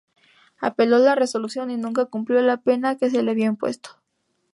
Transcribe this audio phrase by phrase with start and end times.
[0.59, 3.99] Apeló la resolución y nunca cumplió la pena que se le había impuesto.